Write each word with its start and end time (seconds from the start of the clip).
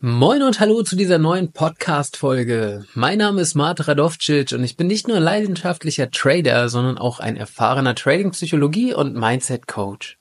Moin 0.00 0.44
und 0.44 0.60
hallo 0.60 0.84
zu 0.84 0.94
dieser 0.94 1.18
neuen 1.18 1.50
Podcast-Folge. 1.50 2.84
Mein 2.94 3.18
Name 3.18 3.40
ist 3.40 3.56
Mart 3.56 3.88
Radovcic 3.88 4.52
und 4.52 4.62
ich 4.62 4.76
bin 4.76 4.86
nicht 4.86 5.08
nur 5.08 5.18
leidenschaftlicher 5.18 6.12
Trader, 6.12 6.68
sondern 6.68 6.98
auch 6.98 7.18
ein 7.18 7.36
erfahrener 7.36 7.96
Trading-Psychologie- 7.96 8.94
und 8.94 9.16
Mindset-Coach. 9.16 10.18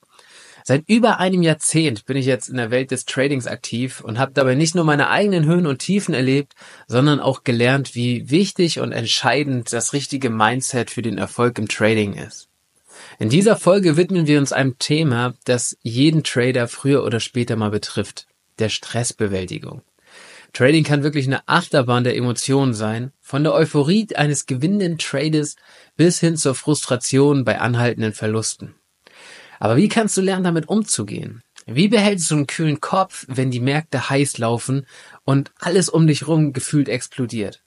Seit 0.64 0.84
über 0.88 1.20
einem 1.20 1.44
Jahrzehnt 1.44 2.08
bin 2.08 2.18
ich 2.18 2.26
jetzt 2.26 2.50
in 2.50 2.58
der 2.58 2.72
Welt 2.72 2.90
des 2.90 3.06
Tradings 3.06 3.46
aktiv 3.46 4.02
und 4.02 4.18
habe 4.18 4.32
dabei 4.34 4.56
nicht 4.56 4.74
nur 4.74 4.84
meine 4.84 5.12
eigenen 5.12 5.46
Höhen 5.46 5.68
und 5.68 5.78
Tiefen 5.78 6.16
erlebt, 6.16 6.56
sondern 6.88 7.20
auch 7.20 7.44
gelernt, 7.44 7.94
wie 7.94 8.32
wichtig 8.32 8.80
und 8.80 8.94
entscheidend 8.94 9.72
das 9.74 9.94
richtige 9.94 10.32
Mindset 10.32 10.90
für 10.90 11.04
den 11.04 11.20
Erfolg 11.20 11.60
im 11.60 11.68
Trading 11.68 12.16
ist. 12.16 12.50
In 13.20 13.30
dieser 13.30 13.56
Folge 13.56 13.96
widmen 13.96 14.26
wir 14.26 14.40
uns 14.40 14.54
einem 14.54 14.80
Thema, 14.80 15.36
das 15.46 15.78
jeden 15.84 16.24
Trader 16.24 16.68
früher 16.68 17.04
oder 17.04 17.20
später 17.20 17.56
mal 17.56 17.70
betrifft 17.70 18.26
der 18.60 18.70
Stressbewältigung. 18.70 19.82
Trading 20.54 20.84
kann 20.84 21.04
wirklich 21.04 21.28
eine 21.28 21.48
Achterbahn 21.48 22.04
der 22.04 22.16
Emotionen 22.16 22.74
sein, 22.74 23.12
von 23.22 23.44
der 23.44 23.54
Euphorie 23.54 24.08
eines 24.16 24.46
gewinnenden 24.46 24.98
Trades 24.98 25.56
bis 25.96 26.20
hin 26.20 26.38
zur 26.38 26.56
Frustration 26.56 27.44
bei 27.46 27.60
anhaltenden 27.60 28.14
Verlusten. 28.14 28.76
Aber 29.60 29.76
wie 29.76 29.90
kannst 29.90 30.18
du 30.18 30.22
lernen, 30.22 30.44
damit 30.44 30.70
umzugehen? 30.70 31.42
Wie 31.66 31.90
behältst 31.90 32.32
du 32.32 32.36
einen 32.36 32.48
kühlen 32.48 32.80
Kopf, 32.80 33.26
wenn 33.28 33.52
die 33.52 33.60
Märkte 33.60 34.10
heiß 34.10 34.38
laufen 34.38 34.86
und 35.26 35.52
alles 35.60 35.90
um 35.90 36.08
dich 36.08 36.28
rum 36.28 36.54
gefühlt 36.54 36.88
explodiert? 36.88 37.62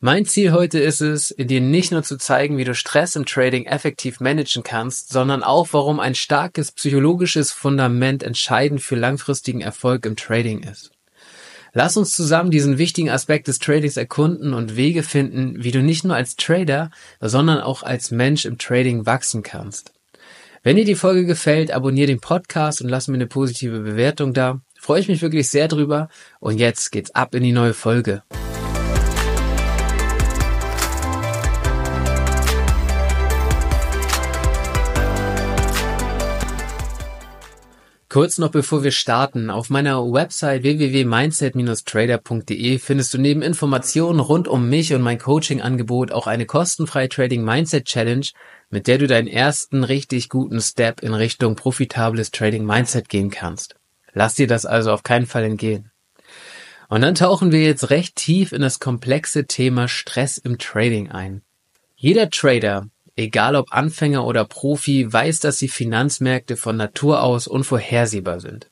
Mein 0.00 0.26
Ziel 0.26 0.52
heute 0.52 0.78
ist 0.78 1.00
es, 1.00 1.34
dir 1.36 1.60
nicht 1.60 1.90
nur 1.90 2.04
zu 2.04 2.18
zeigen, 2.18 2.56
wie 2.56 2.62
du 2.62 2.72
Stress 2.72 3.16
im 3.16 3.26
Trading 3.26 3.66
effektiv 3.66 4.20
managen 4.20 4.62
kannst, 4.62 5.12
sondern 5.12 5.42
auch, 5.42 5.66
warum 5.72 5.98
ein 5.98 6.14
starkes 6.14 6.70
psychologisches 6.70 7.50
Fundament 7.50 8.22
entscheidend 8.22 8.80
für 8.80 8.94
langfristigen 8.94 9.60
Erfolg 9.60 10.06
im 10.06 10.14
Trading 10.14 10.60
ist. 10.60 10.92
Lass 11.72 11.96
uns 11.96 12.14
zusammen 12.14 12.52
diesen 12.52 12.78
wichtigen 12.78 13.10
Aspekt 13.10 13.48
des 13.48 13.58
Tradings 13.58 13.96
erkunden 13.96 14.54
und 14.54 14.76
Wege 14.76 15.02
finden, 15.02 15.64
wie 15.64 15.72
du 15.72 15.82
nicht 15.82 16.04
nur 16.04 16.14
als 16.14 16.36
Trader, 16.36 16.92
sondern 17.20 17.60
auch 17.60 17.82
als 17.82 18.12
Mensch 18.12 18.44
im 18.44 18.56
Trading 18.56 19.04
wachsen 19.04 19.42
kannst. 19.42 19.92
Wenn 20.62 20.76
dir 20.76 20.84
die 20.84 20.94
Folge 20.94 21.26
gefällt, 21.26 21.72
abonniere 21.72 22.06
den 22.06 22.20
Podcast 22.20 22.80
und 22.80 22.88
lass 22.88 23.08
mir 23.08 23.14
eine 23.14 23.26
positive 23.26 23.80
Bewertung 23.80 24.32
da. 24.32 24.60
Freue 24.78 25.00
ich 25.00 25.08
mich 25.08 25.22
wirklich 25.22 25.48
sehr 25.48 25.66
drüber. 25.66 26.08
Und 26.38 26.58
jetzt 26.58 26.92
geht's 26.92 27.10
ab 27.16 27.34
in 27.34 27.42
die 27.42 27.52
neue 27.52 27.74
Folge. 27.74 28.22
Kurz 38.10 38.38
noch 38.38 38.50
bevor 38.50 38.82
wir 38.82 38.90
starten, 38.90 39.50
auf 39.50 39.68
meiner 39.68 40.02
Website 40.02 40.62
www.mindset-trader.de 40.62 42.78
findest 42.78 43.12
du 43.12 43.18
neben 43.18 43.42
Informationen 43.42 44.18
rund 44.18 44.48
um 44.48 44.70
mich 44.70 44.94
und 44.94 45.02
mein 45.02 45.18
Coaching-Angebot 45.18 46.12
auch 46.12 46.26
eine 46.26 46.46
kostenfreie 46.46 47.10
Trading 47.10 47.44
Mindset 47.44 47.84
Challenge, 47.84 48.24
mit 48.70 48.86
der 48.86 48.96
du 48.96 49.08
deinen 49.08 49.28
ersten 49.28 49.84
richtig 49.84 50.30
guten 50.30 50.62
Step 50.62 51.02
in 51.02 51.12
Richtung 51.12 51.54
profitables 51.54 52.30
Trading 52.30 52.64
Mindset 52.64 53.10
gehen 53.10 53.28
kannst. 53.28 53.74
Lass 54.14 54.36
dir 54.36 54.46
das 54.46 54.64
also 54.64 54.92
auf 54.92 55.02
keinen 55.02 55.26
Fall 55.26 55.44
entgehen. 55.44 55.90
Und 56.88 57.02
dann 57.02 57.14
tauchen 57.14 57.52
wir 57.52 57.62
jetzt 57.62 57.90
recht 57.90 58.16
tief 58.16 58.52
in 58.52 58.62
das 58.62 58.80
komplexe 58.80 59.46
Thema 59.46 59.86
Stress 59.86 60.38
im 60.38 60.56
Trading 60.56 61.10
ein. 61.10 61.42
Jeder 61.94 62.30
Trader 62.30 62.88
egal 63.18 63.56
ob 63.56 63.72
Anfänger 63.72 64.24
oder 64.24 64.44
Profi, 64.44 65.12
weiß, 65.12 65.40
dass 65.40 65.58
die 65.58 65.68
Finanzmärkte 65.68 66.56
von 66.56 66.76
Natur 66.76 67.22
aus 67.22 67.48
unvorhersehbar 67.48 68.40
sind. 68.40 68.70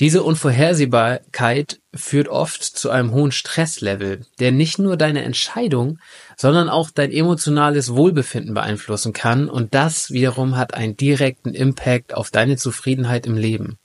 Diese 0.00 0.22
Unvorhersehbarkeit 0.22 1.80
führt 1.92 2.28
oft 2.28 2.62
zu 2.62 2.90
einem 2.90 3.12
hohen 3.12 3.32
Stresslevel, 3.32 4.26
der 4.38 4.52
nicht 4.52 4.78
nur 4.78 4.96
deine 4.96 5.24
Entscheidung, 5.24 5.98
sondern 6.36 6.68
auch 6.68 6.90
dein 6.90 7.10
emotionales 7.10 7.94
Wohlbefinden 7.94 8.54
beeinflussen 8.54 9.12
kann 9.12 9.48
und 9.48 9.74
das 9.74 10.10
wiederum 10.10 10.56
hat 10.56 10.74
einen 10.74 10.96
direkten 10.96 11.52
Impact 11.52 12.14
auf 12.14 12.30
deine 12.30 12.56
Zufriedenheit 12.56 13.26
im 13.26 13.36
Leben. 13.36 13.78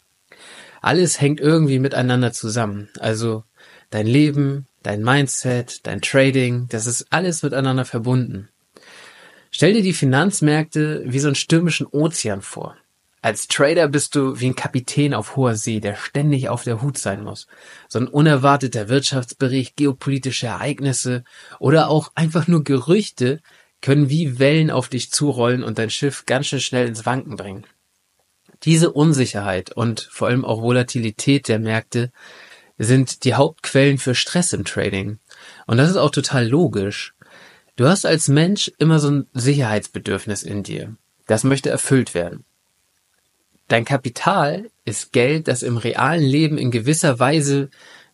Alles 0.81 1.19
hängt 1.19 1.39
irgendwie 1.39 1.79
miteinander 1.79 2.31
zusammen, 2.31 2.89
also 2.99 3.43
dein 3.89 4.05
Leben, 4.05 4.67
dein 4.83 5.01
Mindset, 5.01 5.87
dein 5.87 6.01
Trading, 6.01 6.67
das 6.69 6.85
ist 6.85 7.07
alles 7.09 7.41
miteinander 7.41 7.85
verbunden. 7.85 8.49
Stell 9.55 9.73
dir 9.73 9.83
die 9.83 9.93
Finanzmärkte 9.93 11.03
wie 11.05 11.19
so 11.19 11.27
einen 11.27 11.35
stürmischen 11.35 11.85
Ozean 11.85 12.41
vor. 12.41 12.75
Als 13.21 13.47
Trader 13.47 13.87
bist 13.87 14.15
du 14.15 14.39
wie 14.39 14.47
ein 14.47 14.55
Kapitän 14.55 15.13
auf 15.13 15.35
hoher 15.35 15.55
See, 15.55 15.79
der 15.79 15.95
ständig 15.95 16.49
auf 16.49 16.63
der 16.63 16.81
Hut 16.81 16.97
sein 16.97 17.23
muss. 17.23 17.45
So 17.87 17.99
ein 17.99 18.07
unerwarteter 18.07 18.89
Wirtschaftsbericht, 18.89 19.77
geopolitische 19.77 20.47
Ereignisse 20.47 21.23
oder 21.59 21.89
auch 21.89 22.11
einfach 22.15 22.47
nur 22.47 22.63
Gerüchte 22.63 23.41
können 23.79 24.09
wie 24.09 24.39
Wellen 24.39 24.71
auf 24.71 24.89
dich 24.89 25.11
zurollen 25.11 25.63
und 25.63 25.77
dein 25.77 25.91
Schiff 25.91 26.25
ganz 26.25 26.47
schön 26.47 26.59
schnell 26.59 26.87
ins 26.87 27.05
Wanken 27.05 27.35
bringen. 27.35 27.63
Diese 28.63 28.91
Unsicherheit 28.91 29.71
und 29.71 30.09
vor 30.11 30.29
allem 30.29 30.45
auch 30.45 30.63
Volatilität 30.63 31.47
der 31.47 31.59
Märkte 31.59 32.11
sind 32.79 33.23
die 33.23 33.35
Hauptquellen 33.35 33.99
für 33.99 34.15
Stress 34.15 34.51
im 34.51 34.65
Trading. 34.65 35.19
Und 35.67 35.77
das 35.77 35.91
ist 35.91 35.97
auch 35.97 36.09
total 36.09 36.47
logisch. 36.47 37.13
Du 37.75 37.87
hast 37.87 38.05
als 38.05 38.27
Mensch 38.27 38.71
immer 38.77 38.99
so 38.99 39.09
ein 39.09 39.27
Sicherheitsbedürfnis 39.33 40.43
in 40.43 40.63
dir. 40.63 40.95
Das 41.25 41.43
möchte 41.43 41.69
erfüllt 41.69 42.13
werden. 42.13 42.45
Dein 43.67 43.85
Kapital 43.85 44.69
ist 44.85 45.11
Geld, 45.13 45.47
das 45.47 45.63
im 45.63 45.77
realen 45.77 46.23
Leben 46.23 46.57
in 46.57 46.69
gewisser 46.69 47.19
Weise 47.19 47.69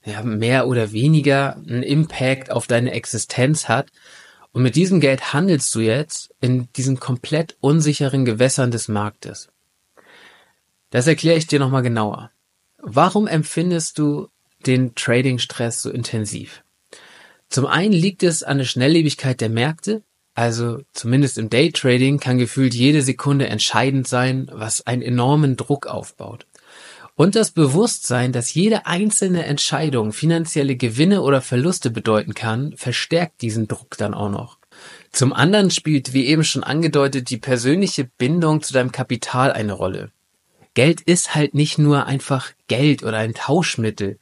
ja, 0.05 0.23
mehr 0.23 0.67
oder 0.67 0.93
weniger 0.93 1.57
einen 1.57 1.83
Impact 1.83 2.51
auf 2.51 2.67
deine 2.67 2.91
Existenz 2.91 3.67
hat. 3.67 3.91
Und 4.51 4.63
mit 4.63 4.75
diesem 4.75 4.99
Geld 4.99 5.33
handelst 5.33 5.73
du 5.75 5.81
jetzt 5.81 6.33
in 6.39 6.71
diesen 6.73 6.99
komplett 6.99 7.57
unsicheren 7.59 8.25
Gewässern 8.25 8.71
des 8.71 8.87
Marktes. 8.87 9.49
Das 10.89 11.05
erkläre 11.05 11.37
ich 11.37 11.47
dir 11.47 11.59
nochmal 11.59 11.83
genauer. 11.83 12.31
Warum 12.77 13.27
empfindest 13.27 13.99
du 13.99 14.29
den 14.65 14.95
Trading-Stress 14.95 15.81
so 15.81 15.91
intensiv? 15.91 16.63
Zum 17.49 17.65
einen 17.65 17.93
liegt 17.93 18.23
es 18.23 18.43
an 18.43 18.59
der 18.59 18.65
Schnelllebigkeit 18.65 19.41
der 19.41 19.49
Märkte, 19.49 20.03
also 20.35 20.79
zumindest 20.93 21.37
im 21.37 21.49
Daytrading 21.49 22.19
kann 22.19 22.37
gefühlt 22.37 22.73
jede 22.73 23.01
Sekunde 23.01 23.47
entscheidend 23.47 24.07
sein, 24.07 24.49
was 24.53 24.87
einen 24.87 25.01
enormen 25.01 25.57
Druck 25.57 25.87
aufbaut. 25.87 26.45
Und 27.15 27.35
das 27.35 27.51
Bewusstsein, 27.51 28.31
dass 28.31 28.53
jede 28.53 28.85
einzelne 28.85 29.43
Entscheidung 29.43 30.13
finanzielle 30.13 30.77
Gewinne 30.77 31.21
oder 31.23 31.41
Verluste 31.41 31.89
bedeuten 31.89 32.33
kann, 32.33 32.73
verstärkt 32.77 33.41
diesen 33.41 33.67
Druck 33.67 33.97
dann 33.97 34.13
auch 34.13 34.29
noch. 34.29 34.59
Zum 35.11 35.33
anderen 35.33 35.71
spielt, 35.71 36.13
wie 36.13 36.27
eben 36.27 36.45
schon 36.45 36.63
angedeutet, 36.63 37.29
die 37.29 37.37
persönliche 37.37 38.05
Bindung 38.05 38.61
zu 38.61 38.71
deinem 38.71 38.93
Kapital 38.93 39.51
eine 39.51 39.73
Rolle. 39.73 40.11
Geld 40.75 41.01
ist 41.01 41.35
halt 41.35 41.53
nicht 41.53 41.77
nur 41.77 42.05
einfach 42.05 42.53
Geld 42.67 43.03
oder 43.03 43.17
ein 43.17 43.33
Tauschmittel, 43.33 44.19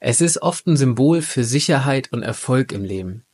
es 0.00 0.22
ist 0.22 0.40
oft 0.40 0.66
ein 0.66 0.78
Symbol 0.78 1.20
für 1.20 1.44
Sicherheit 1.44 2.10
und 2.10 2.22
Erfolg 2.22 2.72
im 2.72 2.84
Leben. 2.84 3.24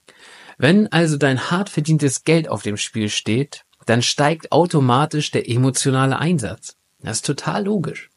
Wenn 0.59 0.91
also 0.91 1.17
dein 1.17 1.51
hart 1.51 1.69
verdientes 1.69 2.25
Geld 2.25 2.49
auf 2.49 2.63
dem 2.63 2.77
Spiel 2.77 3.09
steht, 3.09 3.63
dann 3.87 4.03
steigt 4.03 4.51
automatisch 4.51 5.31
der 5.31 5.49
emotionale 5.49 6.19
Einsatz. 6.19 6.77
Das 7.01 7.19
ist 7.19 7.27
total 7.27 7.65
logisch. 7.65 8.11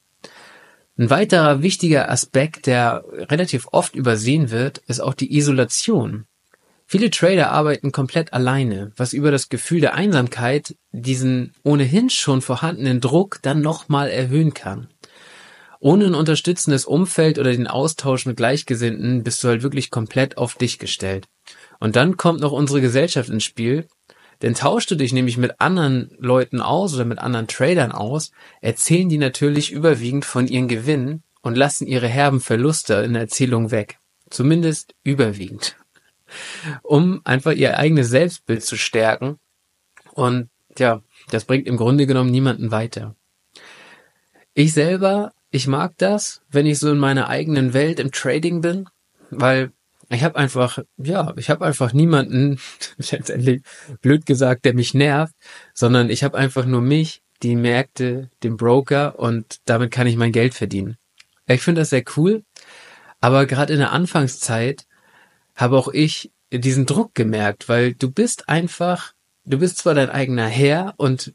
Ein 0.97 1.11
weiterer 1.11 1.61
wichtiger 1.61 2.09
Aspekt, 2.09 2.65
der 2.65 3.05
relativ 3.13 3.67
oft 3.71 3.95
übersehen 3.95 4.49
wird, 4.49 4.79
ist 4.79 4.99
auch 4.99 5.13
die 5.13 5.37
Isolation. 5.37 6.25
Viele 6.87 7.11
Trader 7.11 7.51
arbeiten 7.51 7.91
komplett 7.91 8.33
alleine, 8.33 8.91
was 8.97 9.13
über 9.13 9.29
das 9.29 9.49
Gefühl 9.49 9.79
der 9.79 9.93
Einsamkeit 9.93 10.75
diesen 10.91 11.53
ohnehin 11.63 12.09
schon 12.09 12.41
vorhandenen 12.41 12.99
Druck 12.99 13.39
dann 13.43 13.61
nochmal 13.61 14.09
erhöhen 14.09 14.55
kann 14.55 14.87
ohne 15.79 16.05
ein 16.05 16.15
unterstützendes 16.15 16.85
Umfeld 16.85 17.39
oder 17.39 17.51
den 17.51 17.67
Austausch 17.67 18.25
mit 18.25 18.37
Gleichgesinnten 18.37 19.23
bist 19.23 19.43
du 19.43 19.47
halt 19.47 19.63
wirklich 19.63 19.91
komplett 19.91 20.37
auf 20.37 20.55
dich 20.55 20.77
gestellt. 20.77 21.27
Und 21.79 21.95
dann 21.95 22.17
kommt 22.17 22.41
noch 22.41 22.51
unsere 22.51 22.81
Gesellschaft 22.81 23.29
ins 23.29 23.45
Spiel, 23.45 23.87
denn 24.41 24.53
tauschst 24.53 24.91
du 24.91 24.95
dich 24.95 25.13
nämlich 25.13 25.37
mit 25.37 25.59
anderen 25.59 26.11
Leuten 26.17 26.61
aus 26.61 26.93
oder 26.93 27.05
mit 27.05 27.19
anderen 27.19 27.47
Tradern 27.47 27.91
aus, 27.91 28.31
erzählen 28.61 29.09
die 29.09 29.17
natürlich 29.17 29.71
überwiegend 29.71 30.25
von 30.25 30.47
ihren 30.47 30.67
Gewinnen 30.67 31.23
und 31.41 31.55
lassen 31.55 31.87
ihre 31.87 32.07
herben 32.07 32.41
Verluste 32.41 32.95
in 32.95 33.13
der 33.13 33.23
Erzählung 33.23 33.71
weg. 33.71 33.97
Zumindest 34.29 34.95
überwiegend. 35.03 35.77
Um 36.83 37.21
einfach 37.23 37.53
ihr 37.53 37.77
eigenes 37.77 38.09
Selbstbild 38.09 38.63
zu 38.63 38.77
stärken. 38.77 39.39
Und 40.13 40.49
ja, 40.77 41.01
das 41.31 41.45
bringt 41.45 41.67
im 41.67 41.77
Grunde 41.77 42.05
genommen 42.05 42.31
niemanden 42.31 42.71
weiter. 42.71 43.15
Ich 44.53 44.73
selber 44.73 45.33
ich 45.51 45.67
mag 45.67 45.93
das, 45.97 46.41
wenn 46.49 46.65
ich 46.65 46.79
so 46.79 46.91
in 46.91 46.99
meiner 46.99 47.27
eigenen 47.27 47.73
Welt 47.73 47.99
im 47.99 48.11
Trading 48.11 48.61
bin, 48.61 48.87
weil 49.29 49.71
ich 50.09 50.23
habe 50.23 50.37
einfach, 50.37 50.79
ja, 50.97 51.33
ich 51.37 51.49
habe 51.49 51.65
einfach 51.65 51.93
niemanden, 51.93 52.59
letztendlich 52.97 53.61
blöd 54.01 54.25
gesagt, 54.25 54.65
der 54.65 54.73
mich 54.73 54.93
nervt, 54.93 55.33
sondern 55.73 56.09
ich 56.09 56.23
habe 56.23 56.37
einfach 56.37 56.65
nur 56.65 56.81
mich, 56.81 57.21
die 57.43 57.55
Märkte, 57.55 58.29
den 58.43 58.57
Broker 58.57 59.17
und 59.17 59.59
damit 59.65 59.91
kann 59.91 60.07
ich 60.07 60.17
mein 60.17 60.31
Geld 60.33 60.53
verdienen. 60.53 60.97
Ich 61.47 61.61
finde 61.61 61.81
das 61.81 61.89
sehr 61.89 62.03
cool, 62.17 62.43
Aber 63.21 63.45
gerade 63.45 63.73
in 63.73 63.79
der 63.79 63.91
Anfangszeit 63.91 64.85
habe 65.55 65.77
auch 65.77 65.89
ich 65.89 66.31
diesen 66.51 66.85
Druck 66.85 67.15
gemerkt, 67.15 67.69
weil 67.69 67.93
du 67.93 68.11
bist 68.11 68.49
einfach, 68.49 69.13
du 69.45 69.59
bist 69.59 69.77
zwar 69.77 69.93
dein 69.93 70.09
eigener 70.09 70.47
Herr 70.47 70.93
und 70.97 71.33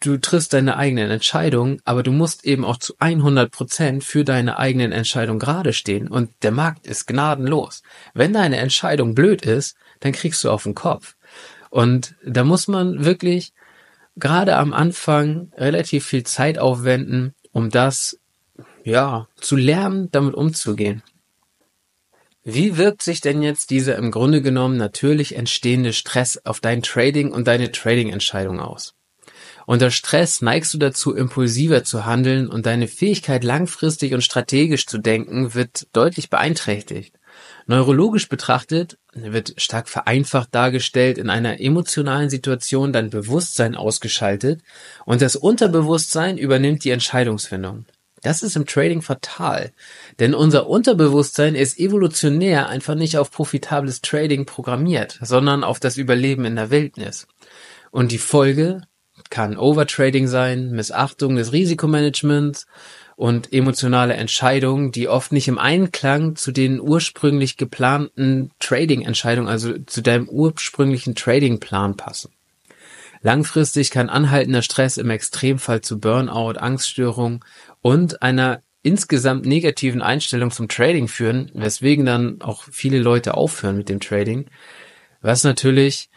du 0.00 0.18
triffst 0.18 0.52
deine 0.52 0.76
eigenen 0.76 1.10
Entscheidungen, 1.10 1.80
aber 1.84 2.02
du 2.02 2.12
musst 2.12 2.44
eben 2.44 2.64
auch 2.64 2.78
zu 2.78 2.94
100 2.98 3.50
Prozent 3.50 4.04
für 4.04 4.24
deine 4.24 4.58
eigenen 4.58 4.92
Entscheidungen 4.92 5.38
gerade 5.38 5.72
stehen 5.72 6.08
und 6.08 6.30
der 6.42 6.52
Markt 6.52 6.86
ist 6.86 7.06
gnadenlos. 7.06 7.82
Wenn 8.14 8.32
deine 8.32 8.58
Entscheidung 8.58 9.14
blöd 9.14 9.42
ist, 9.42 9.76
dann 10.00 10.12
kriegst 10.12 10.44
du 10.44 10.50
auf 10.50 10.62
den 10.62 10.74
Kopf. 10.74 11.16
Und 11.70 12.14
da 12.24 12.44
muss 12.44 12.68
man 12.68 13.04
wirklich 13.04 13.52
gerade 14.16 14.56
am 14.56 14.72
Anfang 14.72 15.52
relativ 15.56 16.06
viel 16.06 16.24
Zeit 16.24 16.58
aufwenden, 16.58 17.34
um 17.52 17.70
das, 17.70 18.18
ja, 18.84 19.28
zu 19.36 19.56
lernen, 19.56 20.10
damit 20.10 20.34
umzugehen. 20.34 21.02
Wie 22.44 22.78
wirkt 22.78 23.02
sich 23.02 23.20
denn 23.20 23.42
jetzt 23.42 23.70
dieser 23.70 23.96
im 23.96 24.10
Grunde 24.10 24.40
genommen 24.40 24.78
natürlich 24.78 25.36
entstehende 25.36 25.92
Stress 25.92 26.40
auf 26.46 26.60
dein 26.60 26.82
Trading 26.82 27.30
und 27.30 27.46
deine 27.46 27.72
Trading-Entscheidung 27.72 28.58
aus? 28.60 28.94
Unter 29.68 29.90
Stress 29.90 30.40
neigst 30.40 30.72
du 30.72 30.78
dazu, 30.78 31.14
impulsiver 31.14 31.84
zu 31.84 32.06
handeln 32.06 32.48
und 32.48 32.64
deine 32.64 32.88
Fähigkeit, 32.88 33.44
langfristig 33.44 34.14
und 34.14 34.22
strategisch 34.22 34.86
zu 34.86 34.96
denken, 34.96 35.52
wird 35.52 35.88
deutlich 35.92 36.30
beeinträchtigt. 36.30 37.14
Neurologisch 37.66 38.30
betrachtet 38.30 38.96
wird 39.12 39.52
stark 39.58 39.90
vereinfacht 39.90 40.54
dargestellt 40.54 41.18
in 41.18 41.28
einer 41.28 41.60
emotionalen 41.60 42.30
Situation 42.30 42.94
dein 42.94 43.10
Bewusstsein 43.10 43.74
ausgeschaltet 43.74 44.62
und 45.04 45.20
das 45.20 45.36
Unterbewusstsein 45.36 46.38
übernimmt 46.38 46.82
die 46.84 46.90
Entscheidungsfindung. 46.90 47.84
Das 48.22 48.42
ist 48.42 48.56
im 48.56 48.64
Trading 48.64 49.02
fatal, 49.02 49.72
denn 50.18 50.34
unser 50.34 50.66
Unterbewusstsein 50.66 51.54
ist 51.54 51.78
evolutionär 51.78 52.70
einfach 52.70 52.94
nicht 52.94 53.18
auf 53.18 53.30
profitables 53.30 54.00
Trading 54.00 54.46
programmiert, 54.46 55.18
sondern 55.20 55.62
auf 55.62 55.78
das 55.78 55.98
Überleben 55.98 56.46
in 56.46 56.56
der 56.56 56.70
Wildnis. 56.70 57.26
Und 57.90 58.12
die 58.12 58.18
Folge 58.18 58.87
kann 59.30 59.56
Overtrading 59.56 60.26
sein, 60.26 60.70
Missachtung 60.70 61.36
des 61.36 61.52
Risikomanagements 61.52 62.66
und 63.16 63.52
emotionale 63.52 64.14
Entscheidungen, 64.14 64.92
die 64.92 65.08
oft 65.08 65.32
nicht 65.32 65.48
im 65.48 65.58
Einklang 65.58 66.36
zu 66.36 66.52
den 66.52 66.80
ursprünglich 66.80 67.56
geplanten 67.56 68.52
Trading-Entscheidungen, 68.60 69.48
also 69.48 69.76
zu 69.78 70.02
deinem 70.02 70.28
ursprünglichen 70.28 71.14
Trading-Plan 71.14 71.96
passen. 71.96 72.32
Langfristig 73.20 73.90
kann 73.90 74.08
anhaltender 74.08 74.62
Stress 74.62 74.96
im 74.96 75.10
Extremfall 75.10 75.80
zu 75.80 75.98
Burnout, 75.98 76.58
Angststörung 76.58 77.44
und 77.82 78.22
einer 78.22 78.62
insgesamt 78.82 79.44
negativen 79.44 80.02
Einstellung 80.02 80.50
zum 80.50 80.68
Trading 80.68 81.08
führen, 81.08 81.50
weswegen 81.54 82.06
dann 82.06 82.40
auch 82.40 82.64
viele 82.70 83.00
Leute 83.00 83.34
aufhören 83.34 83.76
mit 83.76 83.88
dem 83.88 84.00
Trading, 84.00 84.46
was 85.20 85.42
natürlich 85.42 86.08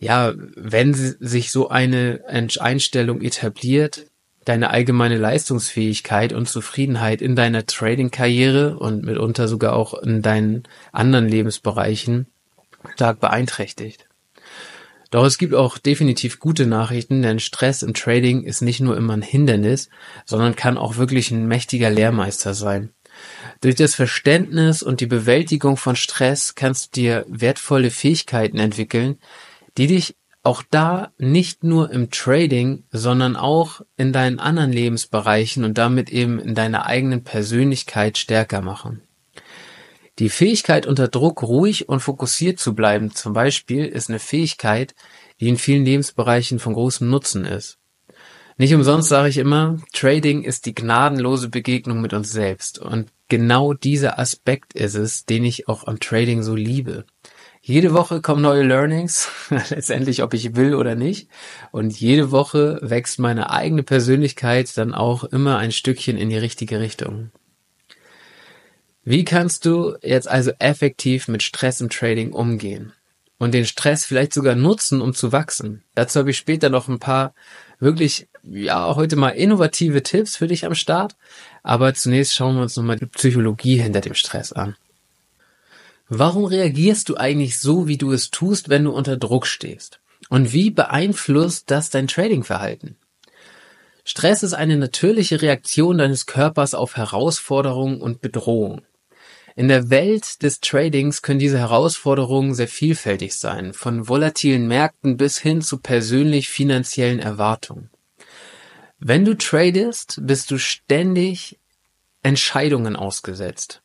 ja, 0.00 0.32
wenn 0.56 0.94
sich 0.94 1.52
so 1.52 1.68
eine 1.68 2.22
Einstellung 2.26 3.20
etabliert, 3.20 4.06
deine 4.46 4.70
allgemeine 4.70 5.18
Leistungsfähigkeit 5.18 6.32
und 6.32 6.48
Zufriedenheit 6.48 7.20
in 7.20 7.36
deiner 7.36 7.66
Trading-Karriere 7.66 8.78
und 8.78 9.04
mitunter 9.04 9.46
sogar 9.46 9.74
auch 9.74 9.94
in 9.94 10.22
deinen 10.22 10.62
anderen 10.90 11.28
Lebensbereichen 11.28 12.26
stark 12.94 13.20
beeinträchtigt. 13.20 14.06
Doch 15.10 15.26
es 15.26 15.36
gibt 15.36 15.54
auch 15.54 15.76
definitiv 15.76 16.38
gute 16.38 16.66
Nachrichten, 16.66 17.20
denn 17.20 17.38
Stress 17.38 17.82
im 17.82 17.92
Trading 17.92 18.44
ist 18.44 18.62
nicht 18.62 18.80
nur 18.80 18.96
immer 18.96 19.12
ein 19.12 19.22
Hindernis, 19.22 19.90
sondern 20.24 20.56
kann 20.56 20.78
auch 20.78 20.96
wirklich 20.96 21.30
ein 21.30 21.46
mächtiger 21.46 21.90
Lehrmeister 21.90 22.54
sein. 22.54 22.90
Durch 23.60 23.74
das 23.74 23.94
Verständnis 23.94 24.82
und 24.82 25.00
die 25.00 25.06
Bewältigung 25.06 25.76
von 25.76 25.96
Stress 25.96 26.54
kannst 26.54 26.96
du 26.96 27.00
dir 27.00 27.26
wertvolle 27.28 27.90
Fähigkeiten 27.90 28.58
entwickeln, 28.58 29.18
die 29.80 29.86
dich 29.86 30.14
auch 30.42 30.62
da 30.70 31.10
nicht 31.16 31.64
nur 31.64 31.90
im 31.90 32.10
Trading, 32.10 32.84
sondern 32.90 33.34
auch 33.34 33.80
in 33.96 34.12
deinen 34.12 34.38
anderen 34.38 34.74
Lebensbereichen 34.74 35.64
und 35.64 35.78
damit 35.78 36.10
eben 36.10 36.38
in 36.38 36.54
deiner 36.54 36.84
eigenen 36.84 37.24
Persönlichkeit 37.24 38.18
stärker 38.18 38.60
machen. 38.60 39.00
Die 40.18 40.28
Fähigkeit 40.28 40.84
unter 40.84 41.08
Druck 41.08 41.42
ruhig 41.42 41.88
und 41.88 42.00
fokussiert 42.00 42.58
zu 42.58 42.74
bleiben 42.74 43.14
zum 43.14 43.32
Beispiel 43.32 43.86
ist 43.86 44.10
eine 44.10 44.18
Fähigkeit, 44.18 44.94
die 45.40 45.48
in 45.48 45.56
vielen 45.56 45.86
Lebensbereichen 45.86 46.58
von 46.58 46.74
großem 46.74 47.08
Nutzen 47.08 47.46
ist. 47.46 47.78
Nicht 48.58 48.74
umsonst 48.74 49.08
sage 49.08 49.30
ich 49.30 49.38
immer, 49.38 49.78
Trading 49.94 50.42
ist 50.42 50.66
die 50.66 50.74
gnadenlose 50.74 51.48
Begegnung 51.48 52.02
mit 52.02 52.12
uns 52.12 52.30
selbst 52.30 52.78
und 52.78 53.08
genau 53.28 53.72
dieser 53.72 54.18
Aspekt 54.18 54.74
ist 54.74 54.96
es, 54.96 55.24
den 55.24 55.42
ich 55.42 55.68
auch 55.68 55.86
am 55.86 56.00
Trading 56.00 56.42
so 56.42 56.54
liebe. 56.54 57.06
Jede 57.70 57.94
Woche 57.94 58.20
kommen 58.20 58.42
neue 58.42 58.64
Learnings, 58.64 59.28
letztendlich 59.70 60.24
ob 60.24 60.34
ich 60.34 60.56
will 60.56 60.74
oder 60.74 60.96
nicht. 60.96 61.28
Und 61.70 62.00
jede 62.00 62.32
Woche 62.32 62.80
wächst 62.82 63.20
meine 63.20 63.50
eigene 63.50 63.84
Persönlichkeit 63.84 64.76
dann 64.76 64.92
auch 64.92 65.22
immer 65.22 65.58
ein 65.58 65.70
Stückchen 65.70 66.18
in 66.18 66.30
die 66.30 66.36
richtige 66.36 66.80
Richtung. 66.80 67.30
Wie 69.04 69.24
kannst 69.24 69.66
du 69.66 69.94
jetzt 70.02 70.28
also 70.28 70.50
effektiv 70.58 71.28
mit 71.28 71.44
Stress 71.44 71.80
im 71.80 71.90
Trading 71.90 72.32
umgehen? 72.32 72.92
Und 73.38 73.54
den 73.54 73.64
Stress 73.64 74.04
vielleicht 74.04 74.34
sogar 74.34 74.56
nutzen, 74.56 75.00
um 75.00 75.14
zu 75.14 75.30
wachsen. 75.30 75.84
Dazu 75.94 76.18
habe 76.18 76.30
ich 76.30 76.38
später 76.38 76.70
noch 76.70 76.88
ein 76.88 76.98
paar 76.98 77.34
wirklich, 77.78 78.26
ja, 78.42 78.96
heute 78.96 79.14
mal 79.14 79.28
innovative 79.28 80.02
Tipps 80.02 80.36
für 80.36 80.48
dich 80.48 80.66
am 80.66 80.74
Start. 80.74 81.14
Aber 81.62 81.94
zunächst 81.94 82.34
schauen 82.34 82.56
wir 82.56 82.62
uns 82.62 82.74
nochmal 82.74 82.96
die 82.96 83.06
Psychologie 83.06 83.76
hinter 83.76 84.00
dem 84.00 84.14
Stress 84.14 84.52
an. 84.52 84.74
Warum 86.12 86.44
reagierst 86.44 87.08
du 87.08 87.16
eigentlich 87.16 87.60
so, 87.60 87.86
wie 87.86 87.96
du 87.96 88.10
es 88.10 88.32
tust, 88.32 88.68
wenn 88.68 88.82
du 88.82 88.90
unter 88.90 89.16
Druck 89.16 89.46
stehst? 89.46 90.00
Und 90.28 90.52
wie 90.52 90.70
beeinflusst 90.70 91.70
das 91.70 91.88
dein 91.88 92.08
Tradingverhalten? 92.08 92.96
Stress 94.04 94.42
ist 94.42 94.54
eine 94.54 94.76
natürliche 94.76 95.40
Reaktion 95.40 95.98
deines 95.98 96.26
Körpers 96.26 96.74
auf 96.74 96.96
Herausforderungen 96.96 98.00
und 98.00 98.20
Bedrohung. 98.20 98.82
In 99.54 99.68
der 99.68 99.88
Welt 99.88 100.42
des 100.42 100.58
Tradings 100.58 101.22
können 101.22 101.38
diese 101.38 101.60
Herausforderungen 101.60 102.54
sehr 102.54 102.66
vielfältig 102.66 103.36
sein, 103.36 103.72
von 103.72 104.08
volatilen 104.08 104.66
Märkten 104.66 105.16
bis 105.16 105.38
hin 105.38 105.62
zu 105.62 105.78
persönlich 105.78 106.48
finanziellen 106.48 107.20
Erwartungen. 107.20 107.88
Wenn 108.98 109.24
du 109.24 109.38
tradest, 109.38 110.18
bist 110.22 110.50
du 110.50 110.58
ständig 110.58 111.60
Entscheidungen 112.24 112.96
ausgesetzt 112.96 113.80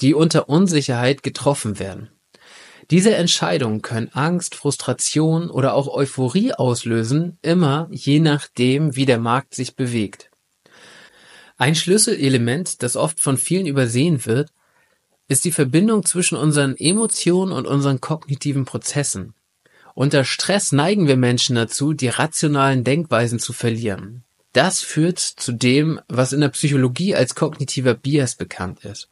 die 0.00 0.14
unter 0.14 0.48
Unsicherheit 0.48 1.22
getroffen 1.22 1.78
werden. 1.78 2.10
Diese 2.90 3.14
Entscheidungen 3.14 3.82
können 3.82 4.10
Angst, 4.12 4.56
Frustration 4.56 5.48
oder 5.48 5.74
auch 5.74 5.86
Euphorie 5.86 6.52
auslösen, 6.52 7.38
immer 7.42 7.88
je 7.92 8.18
nachdem, 8.18 8.96
wie 8.96 9.06
der 9.06 9.18
Markt 9.18 9.54
sich 9.54 9.76
bewegt. 9.76 10.30
Ein 11.56 11.76
Schlüsselelement, 11.76 12.82
das 12.82 12.96
oft 12.96 13.20
von 13.20 13.36
vielen 13.36 13.66
übersehen 13.66 14.26
wird, 14.26 14.50
ist 15.28 15.44
die 15.44 15.52
Verbindung 15.52 16.04
zwischen 16.04 16.36
unseren 16.36 16.76
Emotionen 16.76 17.52
und 17.52 17.66
unseren 17.66 18.00
kognitiven 18.00 18.64
Prozessen. 18.64 19.34
Unter 19.94 20.24
Stress 20.24 20.72
neigen 20.72 21.06
wir 21.06 21.16
Menschen 21.16 21.54
dazu, 21.54 21.92
die 21.92 22.08
rationalen 22.08 22.82
Denkweisen 22.82 23.38
zu 23.38 23.52
verlieren. 23.52 24.24
Das 24.52 24.80
führt 24.80 25.20
zu 25.20 25.52
dem, 25.52 26.00
was 26.08 26.32
in 26.32 26.40
der 26.40 26.48
Psychologie 26.48 27.14
als 27.14 27.36
kognitiver 27.36 27.94
Bias 27.94 28.34
bekannt 28.34 28.84
ist. 28.84 29.08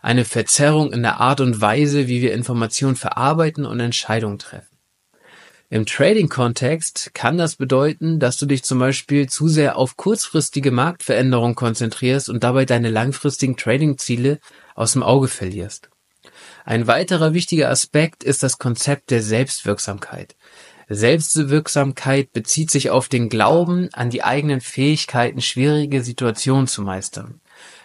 Eine 0.00 0.24
Verzerrung 0.24 0.92
in 0.92 1.02
der 1.02 1.18
Art 1.18 1.40
und 1.40 1.60
Weise, 1.60 2.06
wie 2.06 2.22
wir 2.22 2.32
Informationen 2.32 2.94
verarbeiten 2.94 3.66
und 3.66 3.80
Entscheidungen 3.80 4.38
treffen. 4.38 4.76
Im 5.68 5.84
Trading-Kontext 5.84 7.10
kann 7.12 7.38
das 7.38 7.56
bedeuten, 7.56 8.20
dass 8.20 8.38
du 8.38 8.46
dich 8.46 8.62
zum 8.62 8.78
Beispiel 8.78 9.28
zu 9.28 9.48
sehr 9.48 9.76
auf 9.76 9.96
kurzfristige 9.96 10.70
Marktveränderungen 10.70 11.56
konzentrierst 11.56 12.28
und 12.28 12.44
dabei 12.44 12.64
deine 12.64 12.88
langfristigen 12.88 13.56
Trading-Ziele 13.56 14.38
aus 14.76 14.92
dem 14.92 15.02
Auge 15.02 15.26
verlierst. 15.26 15.90
Ein 16.64 16.86
weiterer 16.86 17.34
wichtiger 17.34 17.70
Aspekt 17.70 18.22
ist 18.22 18.44
das 18.44 18.58
Konzept 18.58 19.10
der 19.10 19.22
Selbstwirksamkeit. 19.22 20.36
Selbstwirksamkeit 20.88 22.32
bezieht 22.32 22.70
sich 22.70 22.90
auf 22.90 23.08
den 23.08 23.28
Glauben 23.28 23.88
an 23.92 24.10
die 24.10 24.22
eigenen 24.22 24.60
Fähigkeiten, 24.60 25.40
schwierige 25.40 26.02
Situationen 26.02 26.66
zu 26.66 26.82
meistern. 26.82 27.40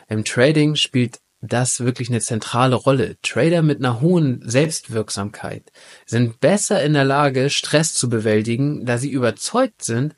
Im 0.08 0.24
Trading 0.24 0.76
spielt 0.76 1.20
das 1.42 1.80
wirklich 1.80 2.10
eine 2.10 2.22
zentrale 2.22 2.76
Rolle. 2.76 3.18
Trader 3.24 3.64
mit 3.64 3.80
einer 3.80 4.02
hohen 4.02 4.42
Selbstwirksamkeit 4.48 5.72
sind 6.06 6.40
besser 6.40 6.84
in 6.84 6.94
der 6.94 7.04
Lage, 7.04 7.50
Stress 7.50 7.96
zu 7.96 8.10
bewältigen, 8.10 8.86
da 8.86 9.00
sie 9.00 9.10
überzeugt 9.10 9.84
sind, 9.84 10.16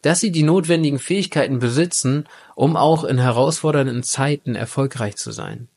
dass 0.00 0.20
sie 0.20 0.32
die 0.32 0.42
notwendigen 0.42 0.98
Fähigkeiten 0.98 1.58
besitzen, 1.58 2.26
um 2.56 2.76
auch 2.76 3.04
in 3.04 3.18
herausfordernden 3.18 4.02
Zeiten 4.02 4.54
erfolgreich 4.54 5.16
zu 5.16 5.30
sein. 5.30 5.68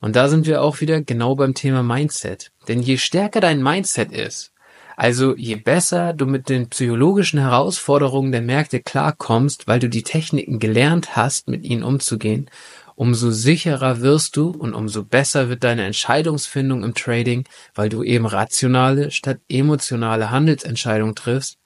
Und 0.00 0.16
da 0.16 0.28
sind 0.28 0.46
wir 0.46 0.62
auch 0.62 0.80
wieder 0.80 1.02
genau 1.02 1.34
beim 1.34 1.54
Thema 1.54 1.82
Mindset. 1.82 2.52
Denn 2.68 2.80
je 2.80 2.96
stärker 2.96 3.40
dein 3.40 3.62
Mindset 3.62 4.12
ist, 4.12 4.52
also 4.96 5.36
je 5.36 5.56
besser 5.56 6.12
du 6.12 6.26
mit 6.26 6.48
den 6.48 6.68
psychologischen 6.68 7.38
Herausforderungen 7.40 8.32
der 8.32 8.42
Märkte 8.42 8.80
klarkommst, 8.80 9.66
weil 9.66 9.78
du 9.78 9.88
die 9.88 10.02
Techniken 10.02 10.58
gelernt 10.58 11.16
hast, 11.16 11.48
mit 11.48 11.64
ihnen 11.64 11.82
umzugehen, 11.82 12.50
umso 12.96 13.30
sicherer 13.30 14.00
wirst 14.02 14.36
du 14.36 14.50
und 14.50 14.74
umso 14.74 15.04
besser 15.04 15.48
wird 15.48 15.64
deine 15.64 15.86
Entscheidungsfindung 15.86 16.84
im 16.84 16.94
Trading, 16.94 17.44
weil 17.74 17.88
du 17.88 18.02
eben 18.02 18.26
rationale 18.26 19.10
statt 19.10 19.38
emotionale 19.48 20.30
Handelsentscheidungen 20.30 21.14
triffst, 21.14 21.58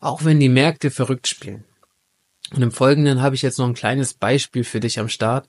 auch 0.00 0.24
wenn 0.24 0.40
die 0.40 0.50
Märkte 0.50 0.90
verrückt 0.90 1.26
spielen. 1.26 1.64
Und 2.54 2.62
im 2.62 2.70
Folgenden 2.70 3.22
habe 3.22 3.34
ich 3.34 3.42
jetzt 3.42 3.58
noch 3.58 3.66
ein 3.66 3.74
kleines 3.74 4.14
Beispiel 4.14 4.64
für 4.64 4.80
dich 4.80 4.98
am 4.98 5.08
Start, 5.08 5.48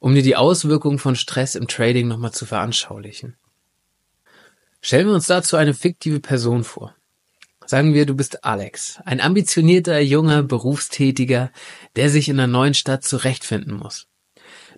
um 0.00 0.14
dir 0.14 0.22
die 0.22 0.36
Auswirkungen 0.36 0.98
von 0.98 1.14
Stress 1.14 1.54
im 1.54 1.68
Trading 1.68 2.08
nochmal 2.08 2.32
zu 2.32 2.46
veranschaulichen. 2.46 3.36
Stellen 4.82 5.08
wir 5.08 5.14
uns 5.14 5.26
dazu 5.26 5.56
eine 5.56 5.74
fiktive 5.74 6.20
Person 6.20 6.64
vor. 6.64 6.94
Sagen 7.66 7.94
wir, 7.94 8.06
du 8.06 8.14
bist 8.14 8.44
Alex, 8.44 8.98
ein 9.04 9.20
ambitionierter, 9.20 10.00
junger, 10.00 10.42
Berufstätiger, 10.42 11.52
der 11.96 12.10
sich 12.10 12.28
in 12.28 12.40
einer 12.40 12.46
neuen 12.46 12.74
Stadt 12.74 13.04
zurechtfinden 13.04 13.76
muss. 13.76 14.08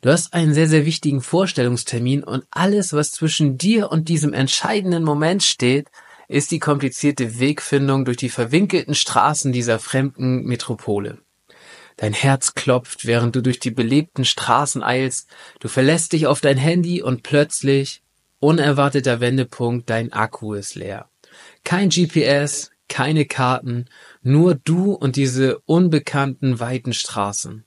Du 0.02 0.10
hast 0.10 0.34
einen 0.34 0.52
sehr, 0.52 0.68
sehr 0.68 0.84
wichtigen 0.84 1.22
Vorstellungstermin 1.22 2.24
und 2.24 2.44
alles, 2.50 2.92
was 2.92 3.12
zwischen 3.12 3.56
dir 3.56 3.90
und 3.92 4.08
diesem 4.08 4.32
entscheidenden 4.32 5.04
Moment 5.04 5.44
steht, 5.44 5.88
ist 6.28 6.50
die 6.50 6.58
komplizierte 6.58 7.38
Wegfindung 7.38 8.04
durch 8.04 8.16
die 8.16 8.28
verwinkelten 8.28 8.94
Straßen 8.94 9.52
dieser 9.52 9.78
fremden 9.78 10.42
Metropole. 10.44 11.18
Dein 11.96 12.14
Herz 12.14 12.54
klopft, 12.54 13.06
während 13.06 13.36
du 13.36 13.42
durch 13.42 13.60
die 13.60 13.70
belebten 13.70 14.24
Straßen 14.24 14.82
eilst, 14.82 15.28
du 15.60 15.68
verlässt 15.68 16.12
dich 16.12 16.26
auf 16.26 16.40
dein 16.40 16.56
Handy 16.58 17.00
und 17.00 17.22
plötzlich, 17.22 18.01
unerwarteter 18.42 19.20
Wendepunkt, 19.20 19.88
dein 19.88 20.12
Akku 20.12 20.54
ist 20.54 20.74
leer. 20.74 21.08
Kein 21.64 21.88
GPS, 21.88 22.70
keine 22.88 23.24
Karten, 23.24 23.86
nur 24.22 24.54
du 24.54 24.92
und 24.92 25.16
diese 25.16 25.60
unbekannten 25.60 26.60
weiten 26.60 26.92
Straßen. 26.92 27.64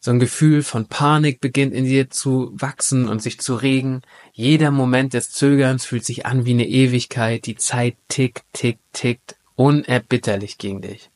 So 0.00 0.10
ein 0.10 0.18
Gefühl 0.18 0.62
von 0.62 0.86
Panik 0.86 1.40
beginnt 1.40 1.72
in 1.72 1.84
dir 1.84 2.10
zu 2.10 2.50
wachsen 2.52 3.08
und 3.08 3.22
sich 3.22 3.40
zu 3.40 3.54
regen. 3.54 4.02
Jeder 4.32 4.70
Moment 4.70 5.14
des 5.14 5.30
Zögerns 5.30 5.86
fühlt 5.86 6.04
sich 6.04 6.26
an 6.26 6.44
wie 6.44 6.52
eine 6.52 6.68
Ewigkeit. 6.68 7.46
Die 7.46 7.56
Zeit 7.56 7.96
tickt, 8.08 8.44
tickt, 8.52 8.82
tickt 8.92 9.36
unerbitterlich 9.54 10.58
gegen 10.58 10.82
dich. 10.82 11.08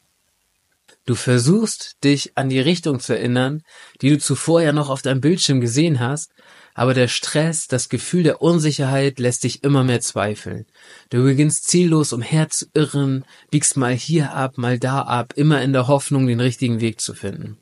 Du 1.08 1.14
versuchst, 1.14 2.04
dich 2.04 2.36
an 2.36 2.50
die 2.50 2.60
Richtung 2.60 3.00
zu 3.00 3.16
erinnern, 3.16 3.62
die 4.02 4.10
du 4.10 4.18
zuvor 4.18 4.60
ja 4.60 4.74
noch 4.74 4.90
auf 4.90 5.00
deinem 5.00 5.22
Bildschirm 5.22 5.58
gesehen 5.58 6.00
hast, 6.00 6.34
aber 6.74 6.92
der 6.92 7.08
Stress, 7.08 7.66
das 7.66 7.88
Gefühl 7.88 8.24
der 8.24 8.42
Unsicherheit 8.42 9.18
lässt 9.18 9.44
dich 9.44 9.64
immer 9.64 9.84
mehr 9.84 10.02
zweifeln. 10.02 10.66
Du 11.08 11.22
beginnst 11.22 11.66
ziellos 11.66 12.12
umherzuirren, 12.12 13.24
biegst 13.50 13.78
mal 13.78 13.94
hier 13.94 14.34
ab, 14.34 14.58
mal 14.58 14.78
da 14.78 15.00
ab, 15.00 15.32
immer 15.34 15.62
in 15.62 15.72
der 15.72 15.88
Hoffnung, 15.88 16.26
den 16.26 16.40
richtigen 16.40 16.82
Weg 16.82 17.00
zu 17.00 17.14
finden. 17.14 17.56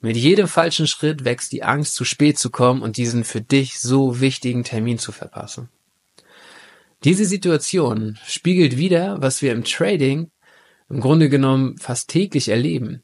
Mit 0.00 0.16
jedem 0.16 0.48
falschen 0.48 0.88
Schritt 0.88 1.24
wächst 1.24 1.52
die 1.52 1.62
Angst, 1.62 1.94
zu 1.94 2.04
spät 2.04 2.36
zu 2.36 2.50
kommen 2.50 2.82
und 2.82 2.96
diesen 2.96 3.22
für 3.22 3.42
dich 3.42 3.78
so 3.78 4.18
wichtigen 4.18 4.64
Termin 4.64 4.98
zu 4.98 5.12
verpassen. 5.12 5.68
Diese 7.04 7.26
Situation 7.26 8.18
spiegelt 8.26 8.76
wieder, 8.76 9.22
was 9.22 9.40
wir 9.40 9.52
im 9.52 9.62
Trading 9.62 10.31
im 10.92 11.00
Grunde 11.00 11.28
genommen 11.28 11.78
fast 11.78 12.08
täglich 12.10 12.48
erleben. 12.48 13.02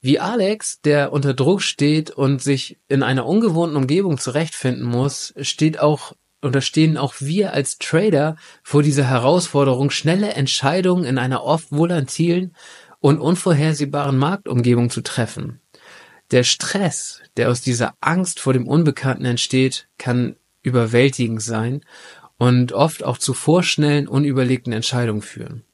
Wie 0.00 0.20
Alex, 0.20 0.80
der 0.82 1.12
unter 1.12 1.34
Druck 1.34 1.62
steht 1.62 2.10
und 2.10 2.42
sich 2.42 2.78
in 2.88 3.02
einer 3.02 3.26
ungewohnten 3.26 3.76
Umgebung 3.76 4.18
zurechtfinden 4.18 4.84
muss, 4.84 5.34
steht 5.40 5.80
auch 5.80 6.12
oder 6.42 6.60
stehen 6.60 6.96
auch 6.98 7.14
wir 7.20 7.54
als 7.54 7.78
Trader 7.78 8.36
vor 8.62 8.82
dieser 8.82 9.04
Herausforderung, 9.04 9.90
schnelle 9.90 10.34
Entscheidungen 10.34 11.04
in 11.04 11.18
einer 11.18 11.42
oft 11.42 11.72
volatilen 11.72 12.54
und 13.00 13.18
unvorhersehbaren 13.18 14.16
Marktumgebung 14.16 14.90
zu 14.90 15.00
treffen. 15.00 15.60
Der 16.30 16.44
Stress, 16.44 17.22
der 17.36 17.50
aus 17.50 17.62
dieser 17.62 17.94
Angst 18.00 18.40
vor 18.40 18.52
dem 18.52 18.68
Unbekannten 18.68 19.24
entsteht, 19.24 19.88
kann 19.98 20.36
überwältigend 20.62 21.42
sein 21.42 21.80
und 22.36 22.72
oft 22.72 23.02
auch 23.02 23.18
zu 23.18 23.34
vorschnellen, 23.34 24.06
unüberlegten 24.06 24.72
Entscheidungen 24.72 25.22
führen. 25.22 25.64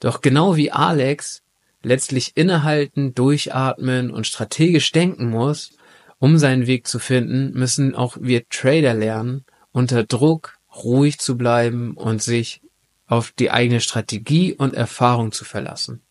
Doch 0.00 0.22
genau 0.22 0.56
wie 0.56 0.72
Alex 0.72 1.42
letztlich 1.82 2.36
innehalten, 2.36 3.14
durchatmen 3.14 4.10
und 4.10 4.26
strategisch 4.26 4.92
denken 4.92 5.30
muss, 5.30 5.72
um 6.18 6.36
seinen 6.36 6.66
Weg 6.66 6.86
zu 6.86 6.98
finden, 6.98 7.52
müssen 7.58 7.94
auch 7.94 8.16
wir 8.20 8.48
Trader 8.48 8.94
lernen, 8.94 9.44
unter 9.72 10.04
Druck 10.04 10.58
ruhig 10.74 11.18
zu 11.18 11.36
bleiben 11.36 11.94
und 11.94 12.22
sich 12.22 12.60
auf 13.06 13.32
die 13.32 13.50
eigene 13.50 13.80
Strategie 13.80 14.52
und 14.54 14.74
Erfahrung 14.74 15.32
zu 15.32 15.44
verlassen. 15.44 16.02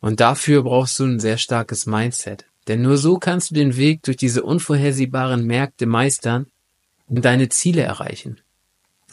Und 0.00 0.20
dafür 0.20 0.62
brauchst 0.62 0.98
du 0.98 1.04
ein 1.04 1.20
sehr 1.20 1.38
starkes 1.38 1.86
Mindset. 1.86 2.46
Denn 2.68 2.82
nur 2.82 2.96
so 2.96 3.18
kannst 3.18 3.50
du 3.50 3.54
den 3.54 3.76
Weg 3.76 4.02
durch 4.02 4.16
diese 4.16 4.42
unvorhersehbaren 4.42 5.44
Märkte 5.44 5.86
meistern 5.86 6.46
und 7.08 7.24
deine 7.24 7.48
Ziele 7.48 7.82
erreichen. 7.82 8.40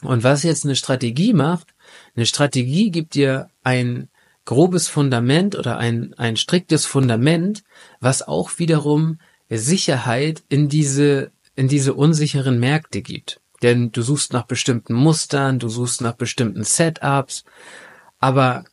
Und 0.01 0.23
was 0.23 0.43
jetzt 0.43 0.65
eine 0.65 0.75
Strategie 0.75 1.33
macht, 1.33 1.73
eine 2.15 2.25
Strategie 2.25 2.91
gibt 2.91 3.15
dir 3.15 3.49
ein 3.63 4.09
grobes 4.45 4.87
Fundament 4.87 5.55
oder 5.57 5.77
ein, 5.77 6.13
ein 6.17 6.35
striktes 6.35 6.85
Fundament, 6.85 7.63
was 7.99 8.21
auch 8.21 8.59
wiederum 8.59 9.19
Sicherheit 9.49 10.43
in 10.49 10.69
diese, 10.69 11.31
in 11.55 11.67
diese 11.67 11.93
unsicheren 11.93 12.59
Märkte 12.59 13.01
gibt. 13.01 13.39
Denn 13.61 13.91
du 13.91 14.01
suchst 14.01 14.33
nach 14.33 14.45
bestimmten 14.45 14.93
Mustern, 14.93 15.59
du 15.59 15.69
suchst 15.69 16.01
nach 16.01 16.13
bestimmten 16.13 16.63
Setups, 16.63 17.45
aber 18.19 18.65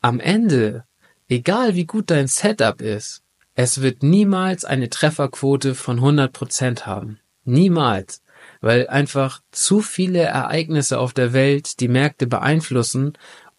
am 0.00 0.18
Ende, 0.18 0.84
egal 1.28 1.74
wie 1.76 1.86
gut 1.86 2.10
dein 2.10 2.26
Setup 2.26 2.80
ist, 2.80 3.22
es 3.54 3.82
wird 3.82 4.02
niemals 4.02 4.64
eine 4.64 4.90
Trefferquote 4.90 5.74
von 5.74 6.00
100% 6.00 6.82
haben. 6.82 7.20
Niemals. 7.44 8.22
Weil 8.60 8.88
einfach 8.88 9.42
zu 9.52 9.80
viele 9.80 10.20
Ereignisse 10.20 10.98
auf 10.98 11.12
der 11.12 11.32
Welt 11.32 11.80
die 11.80 11.88
Märkte 11.88 12.26
beeinflussen 12.26 13.12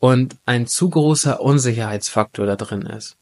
und 0.04 0.36
ein 0.46 0.68
zu 0.68 0.90
großer 0.90 1.40
Unsicherheitsfaktor 1.40 2.46
da 2.46 2.58
drin 2.58 2.82
ist. 2.82 3.16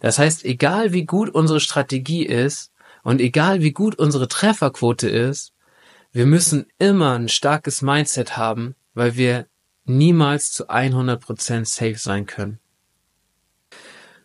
Das 0.00 0.18
heißt, 0.18 0.44
egal 0.44 0.92
wie 0.92 1.04
gut 1.04 1.30
unsere 1.30 1.60
Strategie 1.60 2.26
ist 2.26 2.72
und 3.04 3.20
egal 3.20 3.60
wie 3.60 3.70
gut 3.70 3.96
unsere 3.96 4.26
Trefferquote 4.26 5.08
ist, 5.08 5.52
wir 6.10 6.26
müssen 6.26 6.66
immer 6.80 7.12
ein 7.12 7.28
starkes 7.28 7.80
Mindset 7.80 8.36
haben, 8.36 8.74
weil 8.92 9.14
wir 9.14 9.46
niemals 9.84 10.50
zu 10.50 10.68
100% 10.68 11.64
safe 11.64 11.96
sein 11.96 12.26
können. 12.26 12.58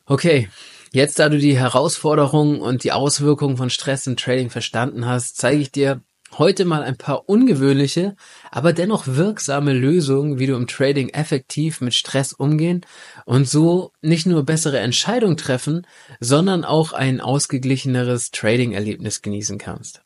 Okay, 0.08 0.50
jetzt 0.92 1.20
da 1.20 1.30
du 1.30 1.38
die 1.38 1.56
Herausforderungen 1.56 2.62
und 2.62 2.84
die 2.84 2.94
Auswirkungen 2.94 3.58
von 3.58 3.70
Stress 3.70 4.08
im 4.08 4.18
Trading 4.18 4.50
verstanden 4.50 5.06
hast, 5.06 5.38
zeige 5.38 5.62
ich 5.62 5.72
dir, 5.72 6.02
Heute 6.38 6.64
mal 6.64 6.84
ein 6.84 6.96
paar 6.96 7.28
ungewöhnliche, 7.28 8.16
aber 8.52 8.72
dennoch 8.72 9.06
wirksame 9.06 9.74
Lösungen, 9.74 10.40
wie 10.40 10.48
du 10.48 10.56
im 10.56 10.66
Trading 10.66 11.10
effektiv 11.10 11.82
mit 11.82 11.94
Stress 11.94 12.32
umgehen 12.32 12.86
und 13.26 13.50
so 13.50 13.92
nicht 14.02 14.26
nur 14.26 14.44
bessere 14.44 14.80
Entscheidungen 14.80 15.36
treffen, 15.36 15.86
sondern 16.22 16.64
auch 16.64 16.94
ein 16.94 17.20
ausgeglicheneres 17.20 18.32
Trading-Erlebnis 18.32 19.22
genießen 19.22 19.58
kannst. 19.58 20.04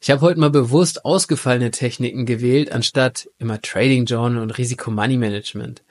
Ich 0.00 0.10
habe 0.10 0.22
heute 0.22 0.40
mal 0.40 0.50
bewusst 0.50 1.04
ausgefallene 1.04 1.70
Techniken 1.70 2.26
gewählt, 2.26 2.72
anstatt 2.72 3.28
immer 3.38 3.60
Trading 3.62 4.06
Journal 4.06 4.42
und 4.42 4.58
Risiko 4.58 4.90
Money 4.90 5.16
Management. 5.16 5.84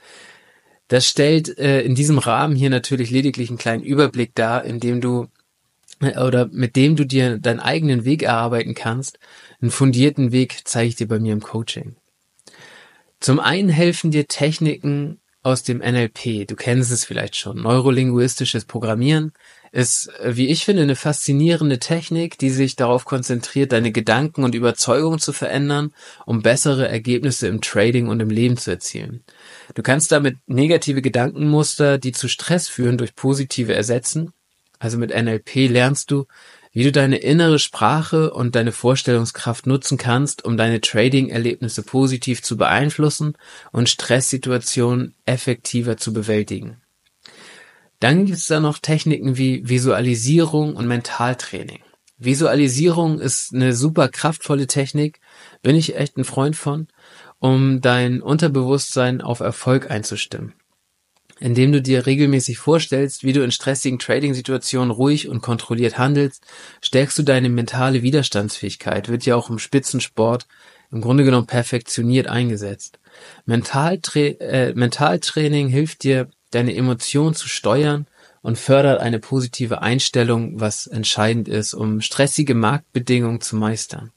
Das 0.90 1.08
stellt 1.08 1.58
äh, 1.58 1.82
in 1.82 1.96
diesem 1.96 2.20
Rahmen 2.20 2.56
hier 2.56 2.70
natürlich 2.70 3.10
lediglich 3.10 3.50
einen 3.50 3.58
kleinen 3.58 3.84
Überblick 3.84 4.36
dar, 4.36 4.66
indem 4.66 5.00
du 5.00 5.28
oder 6.04 6.48
mit 6.52 6.76
dem 6.76 6.96
du 6.96 7.06
dir 7.06 7.38
deinen 7.38 7.60
eigenen 7.60 8.06
Weg 8.06 8.24
erarbeiten 8.24 8.76
kannst. 8.76 9.20
Einen 9.62 9.72
fundierten 9.72 10.32
Weg 10.32 10.62
zeige 10.66 10.90
ich 10.90 10.96
dir 10.96 11.08
bei 11.08 11.20
mir 11.20 11.34
im 11.34 11.42
Coaching. 11.42 11.96
Zum 13.20 13.40
einen 13.40 13.70
helfen 13.70 14.12
dir 14.12 14.28
Techniken 14.28 15.22
aus 15.44 15.64
dem 15.64 15.80
NLP. 15.80 16.48
Du 16.48 16.56
kennst 16.56 16.92
es 16.92 17.06
vielleicht 17.06 17.36
schon. 17.36 17.62
Neurolinguistisches 17.62 18.66
Programmieren 18.66 19.34
ist, 19.74 20.10
wie 20.24 20.48
ich 20.48 20.64
finde, 20.66 20.84
eine 20.84 20.96
faszinierende 20.96 21.80
Technik, 21.80 22.38
die 22.38 22.50
sich 22.50 22.76
darauf 22.76 23.06
konzentriert, 23.06 23.72
deine 23.72 23.92
Gedanken 23.92 24.44
und 24.44 24.56
Überzeugungen 24.56 25.20
zu 25.20 25.34
verändern, 25.34 25.94
um 26.26 26.42
bessere 26.42 26.88
Ergebnisse 26.88 27.48
im 27.48 27.60
Trading 27.60 28.08
und 28.08 28.22
im 28.22 28.30
Leben 28.30 28.56
zu 28.56 28.72
erzielen. 28.72 29.24
Du 29.74 29.82
kannst 29.84 30.12
damit 30.12 30.38
negative 30.48 31.02
Gedankenmuster, 31.02 31.98
die 31.98 32.14
zu 32.14 32.30
Stress 32.30 32.70
führen, 32.70 32.98
durch 32.98 33.16
positive 33.16 33.74
ersetzen 33.74 34.32
also 34.84 34.98
mit 34.98 35.12
NLP 35.12 35.70
lernst 35.70 36.12
du, 36.12 36.26
wie 36.74 36.84
du 36.84 36.92
deine 36.92 37.18
innere 37.18 37.58
Sprache 37.58 38.34
und 38.34 38.56
deine 38.56 38.72
Vorstellungskraft 38.72 39.66
nutzen 39.66 39.98
kannst, 39.98 40.44
um 40.44 40.58
deine 40.58 40.82
Trading-Erlebnisse 40.82 41.84
positiv 41.84 42.42
zu 42.42 42.58
beeinflussen 42.58 43.38
und 43.72 43.90
Stresssituationen 43.90 45.16
effektiver 45.26 45.98
zu 45.98 46.12
bewältigen. 46.12 46.82
Dann 48.00 48.26
gibt 48.26 48.40
es 48.40 48.48
da 48.48 48.60
noch 48.60 48.80
Techniken 48.80 49.38
wie 49.38 49.70
Visualisierung 49.70 50.76
und 50.76 50.88
Mentaltraining. 50.88 51.80
Visualisierung 52.18 53.20
ist 53.20 53.54
eine 53.54 53.74
super 53.74 54.10
kraftvolle 54.10 54.68
Technik, 54.68 55.22
bin 55.62 55.76
ich 55.76 55.96
echt 55.96 56.18
ein 56.18 56.26
Freund 56.26 56.56
von, 56.56 56.88
um 57.40 57.80
dein 57.80 58.22
Unterbewusstsein 58.22 59.22
auf 59.22 59.40
Erfolg 59.40 59.90
einzustimmen. 59.90 60.54
Indem 61.44 61.74
du 61.74 61.82
dir 61.82 62.06
regelmäßig 62.06 62.58
vorstellst, 62.58 63.26
wie 63.26 63.34
du 63.34 63.44
in 63.44 63.52
stressigen 63.52 64.00
Trading-Situationen 64.00 64.92
ruhig 64.92 65.28
und 65.28 65.42
kontrolliert 65.42 65.98
handelst, 65.98 66.42
stärkst 66.80 67.18
du 67.18 67.24
deine 67.24 67.50
mentale 67.50 68.02
Widerstandsfähigkeit, 68.02 69.10
wird 69.10 69.26
ja 69.26 69.36
auch 69.36 69.50
im 69.50 69.60
Spitzensport 69.60 70.48
im 70.90 71.02
Grunde 71.02 71.26
genommen 71.26 71.46
perfektioniert 71.46 72.28
eingesetzt. 72.28 72.98
Mentaltra 73.46 74.22
äh, 74.22 74.74
Mentaltraining 74.74 75.68
hilft 75.68 76.04
dir, 76.04 76.30
deine 76.52 76.74
Emotionen 76.78 77.36
zu 77.36 77.50
steuern 77.50 78.08
und 78.42 78.58
fördert 78.58 79.02
eine 79.02 79.20
positive 79.20 79.82
Einstellung, 79.82 80.62
was 80.62 80.88
entscheidend 80.88 81.50
ist, 81.50 81.74
um 81.74 82.00
stressige 82.00 82.56
Marktbedingungen 82.56 83.42
zu 83.42 83.58
meistern. 83.58 84.12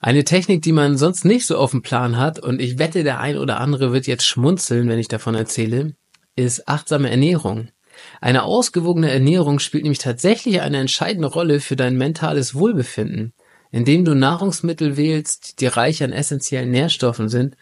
Eine 0.00 0.24
Technik, 0.24 0.62
die 0.62 0.72
man 0.72 0.98
sonst 0.98 1.24
nicht 1.24 1.46
so 1.46 1.56
auf 1.56 1.70
dem 1.70 1.82
Plan 1.82 2.16
hat, 2.16 2.40
und 2.40 2.60
ich 2.60 2.80
wette, 2.80 3.04
der 3.04 3.20
ein 3.20 3.38
oder 3.38 3.60
andere 3.60 3.92
wird 3.92 4.08
jetzt 4.08 4.26
schmunzeln, 4.26 4.88
wenn 4.88 4.98
ich 4.98 5.06
davon 5.06 5.36
erzähle, 5.36 5.94
ist 6.38 6.68
achtsame 6.68 7.10
Ernährung. 7.10 7.68
Eine 8.20 8.44
ausgewogene 8.44 9.10
Ernährung 9.10 9.58
spielt 9.58 9.82
nämlich 9.82 9.98
tatsächlich 9.98 10.60
eine 10.60 10.78
entscheidende 10.78 11.28
Rolle 11.28 11.60
für 11.60 11.76
dein 11.76 11.96
mentales 11.96 12.54
Wohlbefinden. 12.54 13.32
Indem 13.70 14.04
du 14.04 14.14
Nahrungsmittel 14.14 14.96
wählst, 14.96 15.60
die 15.60 15.66
reich 15.66 16.02
an 16.02 16.12
essentiellen 16.12 16.70
Nährstoffen 16.70 17.28
sind 17.28 17.56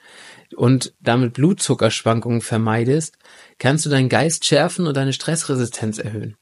und 0.55 0.95
damit 1.01 1.33
Blutzuckerschwankungen 1.33 2.43
vermeidest, 2.43 3.17
kannst 3.59 3.87
du 3.87 3.91
deinen 3.91 4.09
Geist 4.09 4.45
schärfen 4.45 4.87
und 4.87 4.97
deine 4.97 5.13
Stressresistenz 5.13 5.99
erhöhen. 5.99 6.37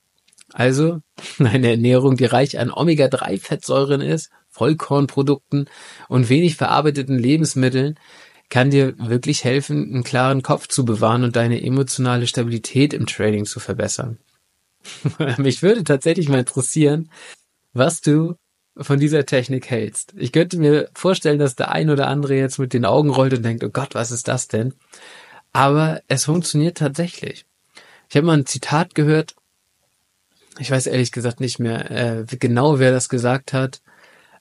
Also 0.53 0.99
eine 1.39 1.71
Ernährung, 1.71 2.17
die 2.17 2.27
reich 2.27 2.59
an 2.59 2.71
Omega-3-Fettsäuren 2.71 4.03
ist, 4.03 4.31
Vollkornprodukten 4.51 5.71
und 6.09 6.29
wenig 6.29 6.57
verarbeiteten 6.57 7.19
Lebensmitteln, 7.19 7.99
kann 8.51 8.71
dir 8.71 8.95
wirklich 8.99 9.45
helfen, 9.45 9.93
einen 9.93 10.05
klaren 10.05 10.43
Kopf 10.43 10.69
zu 10.69 10.85
bewahren 10.85 11.25
und 11.25 11.37
deine 11.37 11.63
emotionale 11.63 12.27
Stabilität 12.27 12.93
im 12.93 13.07
Trading 13.07 13.47
zu 13.47 13.61
verbessern. 13.61 14.19
Mich 15.39 15.63
würde 15.63 15.85
tatsächlich 15.85 16.29
mal 16.29 16.41
interessieren, 16.41 17.11
was 17.73 18.01
du 18.01 18.37
von 18.77 18.99
dieser 18.99 19.25
Technik 19.25 19.71
hältst. 19.71 20.13
Ich 20.17 20.33
könnte 20.33 20.59
mir 20.59 20.89
vorstellen, 20.95 21.39
dass 21.39 21.55
der 21.55 21.71
ein 21.71 21.91
oder 21.91 22.09
andere 22.09 22.35
jetzt 22.35 22.59
mit 22.59 22.73
den 22.73 22.85
Augen 22.85 23.11
rollt 23.11 23.35
und 23.35 23.43
denkt, 23.43 23.63
oh 23.65 23.71
Gott, 23.71 23.95
was 23.95 24.11
ist 24.11 24.29
das 24.29 24.49
denn? 24.49 24.75
Aber 25.53 26.03
es 26.09 26.25
funktioniert 26.25 26.79
tatsächlich. 26.79 27.47
Ich 28.09 28.17
habe 28.17 28.27
mal 28.27 28.37
ein 28.37 28.47
Zitat 28.47 28.95
gehört, 28.95 29.37
ich 30.59 30.71
weiß 30.71 30.87
ehrlich 30.87 31.13
gesagt 31.13 31.41
nicht 31.41 31.59
mehr 31.59 31.91
äh, 31.91 32.25
genau, 32.39 32.79
wer 32.79 32.91
das 32.91 33.09
gesagt 33.09 33.53
hat, 33.53 33.81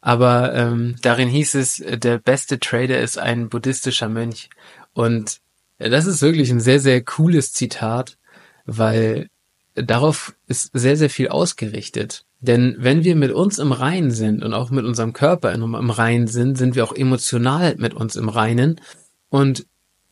aber 0.06 0.54
ähm, 0.54 0.98
darin 1.02 1.30
hieß 1.30 1.56
es, 1.56 1.82
der 1.82 2.18
beste 2.18 2.60
Trader 2.60 3.00
ist 3.00 3.18
ein 3.18 3.48
buddhistischer 3.48 4.10
Mönch. 4.10 4.50
Und 4.92 5.40
das 5.80 6.08
ist 6.08 6.22
wirklich 6.22 6.52
ein 6.52 6.60
sehr, 6.60 6.82
sehr 6.82 7.02
cooles 7.02 7.54
Zitat, 7.54 8.18
weil 8.66 9.30
darauf 9.76 10.36
ist 10.46 10.72
sehr, 10.74 10.98
sehr 10.98 11.10
viel 11.10 11.30
ausgerichtet. 11.30 12.26
Denn 12.42 12.76
wenn 12.80 13.06
wir 13.06 13.16
mit 13.16 13.32
uns 13.32 13.60
im 13.60 13.72
Reinen 13.72 14.12
sind 14.12 14.44
und 14.44 14.54
auch 14.54 14.72
mit 14.72 14.84
unserem 14.84 15.14
Körper 15.14 15.54
im 15.54 15.90
Reinen 15.90 16.28
sind, 16.28 16.58
sind 16.58 16.76
wir 16.76 16.84
auch 16.84 16.94
emotional 16.94 17.76
mit 17.78 17.94
uns 17.94 18.18
im 18.18 18.28
Reinen. 18.28 18.82
Und 19.30 19.66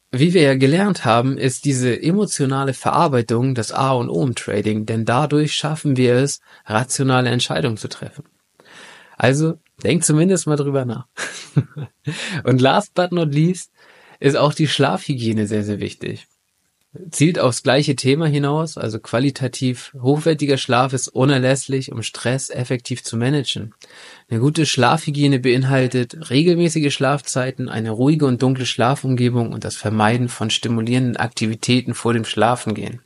wie 0.10 0.34
wir 0.34 0.42
ja 0.42 0.56
gelernt 0.56 1.04
haben, 1.04 1.38
ist 1.38 1.66
diese 1.66 2.02
emotionale 2.02 2.74
Verarbeitung 2.74 3.56
das 3.56 3.74
A 3.74 3.92
und 3.92 4.10
O 4.10 4.24
im 4.24 4.36
Trading, 4.36 4.86
denn 4.86 5.04
dadurch 5.04 5.52
schaffen 5.54 5.98
wir 5.98 6.16
es, 6.16 6.40
rationale 6.66 7.30
Entscheidungen 7.30 7.76
zu 7.76 7.90
treffen. 7.90 8.24
Also 9.18 9.60
denk 9.84 10.04
zumindest 10.04 10.48
mal 10.48 10.56
drüber 10.56 10.86
nach. 10.86 11.08
und 12.44 12.62
last 12.62 12.94
but 12.94 13.12
not 13.12 13.34
least 13.34 13.72
ist 14.20 14.38
auch 14.38 14.54
die 14.54 14.68
Schlafhygiene 14.68 15.48
sehr, 15.48 15.64
sehr 15.64 15.80
wichtig 15.80 16.28
zielt 17.10 17.40
aufs 17.40 17.64
gleiche 17.64 17.96
Thema 17.96 18.28
hinaus, 18.28 18.78
also 18.78 19.00
qualitativ 19.00 19.96
hochwertiger 20.02 20.58
Schlaf 20.58 20.92
ist 20.92 21.08
unerlässlich, 21.08 21.92
um 21.92 22.04
Stress 22.04 22.50
effektiv 22.50 23.04
zu 23.04 23.16
managen. 23.16 23.74
Eine 24.30 24.42
gute 24.42 24.66
Schlafhygiene 24.66 25.40
beinhaltet 25.40 26.30
regelmäßige 26.30 26.94
Schlafzeiten, 26.94 27.70
eine 27.70 27.92
ruhige 27.92 28.26
und 28.26 28.42
dunkle 28.42 28.66
Schlafumgebung 28.66 29.54
und 29.54 29.64
das 29.64 29.78
Vermeiden 29.78 30.28
von 30.28 30.50
stimulierenden 30.50 31.16
Aktivitäten 31.16 31.94
vor 31.94 32.14
dem 32.14 32.26
Schlafengehen. 32.26 33.02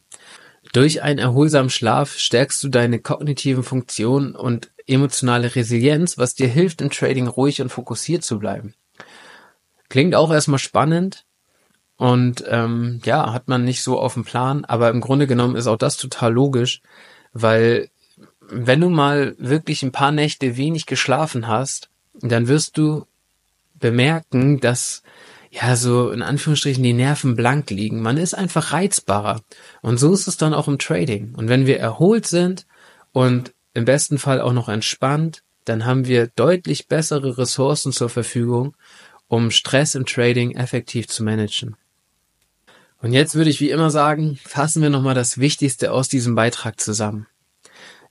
Durch 0.74 1.04
einen 1.04 1.20
erholsamen 1.20 1.70
Schlaf 1.70 2.18
stärkst 2.18 2.64
du 2.64 2.70
deine 2.70 3.00
kognitiven 3.00 3.64
Funktionen 3.64 4.36
und 4.36 4.72
emotionale 4.88 5.56
Resilienz, 5.56 6.18
was 6.18 6.36
dir 6.36 6.48
hilft, 6.48 6.82
im 6.82 6.90
Trading 6.90 7.28
ruhig 7.28 7.62
und 7.62 7.70
fokussiert 7.70 8.24
zu 8.24 8.40
bleiben. 8.40 8.74
Klingt 9.90 10.16
auch 10.16 10.32
erstmal 10.32 10.60
spannend, 10.60 11.26
und 11.98 12.44
ähm, 12.50 13.00
ja, 13.06 13.32
hat 13.32 13.48
man 13.48 13.64
nicht 13.64 13.82
so 13.82 14.00
auf 14.00 14.16
dem 14.16 14.26
Plan, 14.26 14.66
aber 14.66 14.90
im 14.90 15.02
Grunde 15.02 15.28
genommen 15.28 15.56
ist 15.56 15.68
auch 15.68 15.78
das 15.78 15.98
total 15.98 16.34
logisch, 16.34 16.82
weil 17.32 17.90
wenn 18.48 18.82
du 18.82 18.90
mal 18.90 19.36
wirklich 19.40 19.82
ein 19.82 19.92
paar 19.92 20.12
Nächte 20.12 20.58
wenig 20.58 20.86
geschlafen 20.86 21.48
hast, 21.48 21.90
dann 22.22 22.48
wirst 22.48 22.78
du 22.78 23.06
bemerken, 23.76 24.60
dass 24.60 25.04
ja 25.52 25.76
so 25.76 26.12
in 26.12 26.22
Anführungsstrichen 26.22 26.84
die 26.84 26.94
Nerven 26.94 27.36
blank 27.36 27.70
liegen. 27.70 28.02
Man 28.02 28.18
ist 28.18 28.34
einfach 28.34 28.74
reizbarer. 28.74 29.42
Und 29.82 29.98
so 29.98 30.14
ist 30.14 30.28
es 30.28 30.38
dann 30.38 30.54
auch 30.54 30.68
im 30.68 30.80
Trading. 30.80 31.34
Und 31.36 31.48
wenn 31.48 31.66
wir 31.66 31.80
erholt 31.80 32.28
sind 32.28 32.68
und 33.14 33.54
im 33.76 33.86
besten 33.86 34.18
Fall 34.18 34.42
auch 34.42 34.54
noch 34.54 34.70
entspannt, 34.70 35.44
dann 35.66 35.86
haben 35.86 36.06
wir 36.06 36.28
deutlich 36.36 36.88
bessere 36.88 37.38
Ressourcen 37.38 37.92
zur 37.92 38.10
Verfügung, 38.10 38.76
um 39.28 39.52
Stress 39.52 39.96
im 39.96 40.06
Trading 40.06 40.56
effektiv 40.56 41.08
zu 41.08 41.24
managen. 41.24 41.76
Und 43.02 43.14
jetzt 43.14 43.36
würde 43.36 43.50
ich 43.50 43.60
wie 43.60 43.70
immer 43.70 43.92
sagen, 43.92 44.40
fassen 44.44 44.82
wir 44.82 44.90
nochmal 44.90 45.16
das 45.16 45.38
Wichtigste 45.38 45.92
aus 45.92 46.08
diesem 46.08 46.36
Beitrag 46.36 46.80
zusammen. 46.80 47.28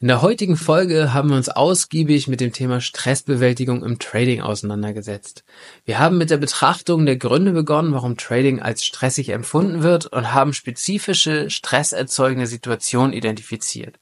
In 0.00 0.09
der 0.09 0.20
heutigen 0.20 0.57
Folge 0.57 1.14
haben 1.14 1.31
wir 1.31 1.37
uns 1.37 1.48
ausgiebig 1.48 2.29
mit 2.29 2.40
dem 2.40 2.53
Thema 2.53 2.81
Stressbewältigung 2.81 3.83
im 3.83 3.98
Trading 3.98 4.42
auseinandergesetzt. 4.42 5.44
Wir 5.87 5.98
haben 5.98 6.18
mit 6.18 6.31
der 6.31 6.37
Betrachtung 6.37 7.07
der 7.07 7.16
Gründe 7.16 7.53
begonnen, 7.53 7.94
warum 7.94 8.18
Trading 8.18 8.61
als 8.61 8.85
stressig 8.85 9.31
empfunden 9.31 9.83
wird 9.83 10.07
und 10.07 10.35
haben 10.35 10.53
spezifische 10.53 11.48
stresserzeugende 11.48 12.46
Situationen 12.46 13.14
identifiziert. 13.14 13.98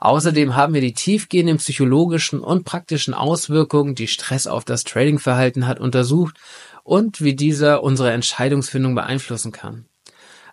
Außerdem 0.00 0.56
haben 0.56 0.72
wir 0.72 0.80
die 0.80 0.94
tiefgehenden 0.94 1.58
psychologischen 1.58 2.40
und 2.40 2.64
praktischen 2.64 3.12
Auswirkungen, 3.12 3.94
die 3.94 4.08
Stress 4.08 4.46
auf 4.46 4.64
das 4.64 4.84
Tradingverhalten 4.84 5.66
hat, 5.66 5.78
untersucht 5.78 6.36
und 6.82 7.20
wie 7.20 7.34
dieser 7.34 7.82
unsere 7.82 8.10
Entscheidungsfindung 8.10 8.94
beeinflussen 8.94 9.52
kann. 9.52 9.84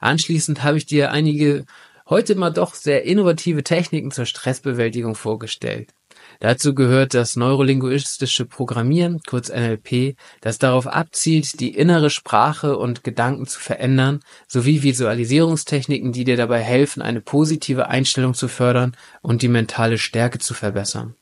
Anschließend 0.01 0.63
habe 0.63 0.77
ich 0.77 0.85
dir 0.85 1.11
einige 1.11 1.65
heute 2.09 2.35
mal 2.35 2.51
doch 2.51 2.73
sehr 2.75 3.05
innovative 3.05 3.63
Techniken 3.63 4.11
zur 4.11 4.25
Stressbewältigung 4.25 5.15
vorgestellt. 5.15 5.93
Dazu 6.39 6.75
gehört 6.75 7.13
das 7.13 7.35
neurolinguistische 7.35 8.45
Programmieren, 8.45 9.21
kurz 9.25 9.49
NLP, 9.49 10.15
das 10.41 10.59
darauf 10.59 10.85
abzielt, 10.85 11.59
die 11.59 11.73
innere 11.75 12.09
Sprache 12.09 12.77
und 12.77 13.03
Gedanken 13.03 13.47
zu 13.47 13.59
verändern, 13.59 14.19
sowie 14.47 14.83
Visualisierungstechniken, 14.83 16.11
die 16.11 16.25
dir 16.25 16.37
dabei 16.37 16.61
helfen, 16.61 17.01
eine 17.01 17.21
positive 17.21 17.87
Einstellung 17.87 18.35
zu 18.35 18.47
fördern 18.47 18.95
und 19.21 19.41
die 19.41 19.47
mentale 19.47 19.97
Stärke 19.97 20.37
zu 20.37 20.53
verbessern. 20.53 21.15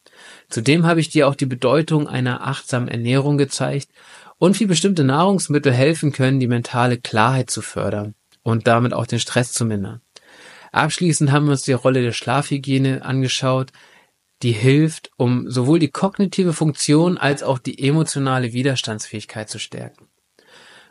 Zudem 0.49 0.85
habe 0.85 0.99
ich 0.99 1.09
dir 1.09 1.27
auch 1.27 1.35
die 1.35 1.45
Bedeutung 1.45 2.07
einer 2.07 2.45
achtsamen 2.45 2.89
Ernährung 2.89 3.37
gezeigt 3.37 3.89
und 4.37 4.59
wie 4.59 4.65
bestimmte 4.65 5.03
Nahrungsmittel 5.03 5.71
helfen 5.71 6.11
können, 6.11 6.39
die 6.39 6.47
mentale 6.47 6.97
Klarheit 6.97 7.49
zu 7.49 7.61
fördern 7.61 8.15
und 8.43 8.67
damit 8.67 8.93
auch 8.93 9.07
den 9.07 9.19
Stress 9.19 9.53
zu 9.53 9.65
mindern. 9.65 10.01
Abschließend 10.71 11.31
haben 11.31 11.45
wir 11.45 11.51
uns 11.51 11.63
die 11.63 11.73
Rolle 11.73 12.01
der 12.01 12.11
Schlafhygiene 12.11 13.03
angeschaut, 13.03 13.71
die 14.45 14.51
hilft, 14.51 15.09
um 15.17 15.49
sowohl 15.49 15.79
die 15.79 15.89
kognitive 15.89 16.53
Funktion 16.53 17.17
als 17.17 17.41
auch 17.41 17.57
die 17.57 17.83
emotionale 17.83 18.53
Widerstandsfähigkeit 18.53 19.49
zu 19.49 19.57
stärken. 19.57 20.05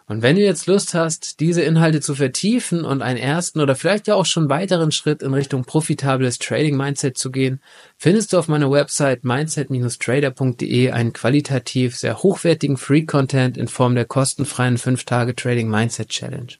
Und 0.07 0.23
wenn 0.23 0.35
du 0.35 0.43
jetzt 0.43 0.67
Lust 0.67 0.93
hast, 0.93 1.39
diese 1.39 1.63
Inhalte 1.63 2.01
zu 2.01 2.17
vertiefen 2.17 2.85
und 2.85 3.01
einen 3.01 3.17
ersten 3.17 3.61
oder 3.61 3.77
vielleicht 3.77 4.09
ja 4.09 4.17
auch 4.17 4.27
schon 4.27 4.51
weiteren 4.51 4.91
Schritt 4.91 5.23
in 5.23 5.33
Richtung 5.33 5.65
profitables 5.65 6.41
Trading 6.41 6.77
Mindset 6.77 7.17
zu 7.17 7.31
gehen, 7.31 7.61
findest 7.97 8.33
du 8.33 8.39
auf 8.39 8.49
meiner 8.49 8.73
Website 8.73 9.23
mindset-trader.de 9.23 10.91
einen 10.91 11.13
qualitativ 11.13 11.97
sehr 11.97 12.25
hochwertigen 12.25 12.77
Free 12.77 13.05
Content 13.05 13.57
in 13.57 13.69
Form 13.69 13.95
der 13.95 14.05
kostenfreien 14.05 14.79
5 14.79 15.05
Tage 15.05 15.37
Trading 15.37 15.71
Mindset 15.71 16.09
Challenge. 16.09 16.55